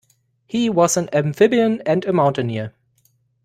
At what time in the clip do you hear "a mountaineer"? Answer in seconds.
2.05-2.73